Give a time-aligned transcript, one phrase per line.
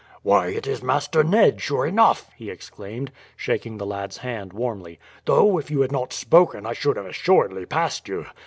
[0.23, 4.99] "Why, it is Master Ned, sure enough!" he exclaimed, shaking the lad's hand warmly.
[5.25, 8.25] "Though if you had not spoken I should have assuredly passed you.